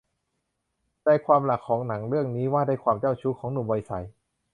[1.03, 3.91] ใจความหลักของหนังเรื่องนี้ว่าด้วยความเจ้าชู้ของหนุ่มวัยใส